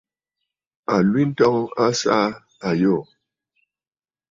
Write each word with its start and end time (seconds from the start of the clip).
Àlwintɔŋ 0.95 1.55
a 1.83 1.85
saà 1.99 2.27
àyoò. 2.67 3.01